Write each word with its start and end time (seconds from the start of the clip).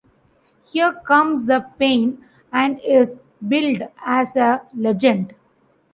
Here 0.65 0.93
Comes 0.93 1.45
the 1.45 1.63
Pain 1.77 2.25
and 2.51 2.79
is 2.83 3.19
billed 3.47 3.83
as 4.03 4.35
a 4.35 4.63
legend. 4.75 5.35